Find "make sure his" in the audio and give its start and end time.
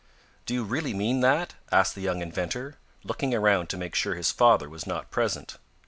3.77-4.31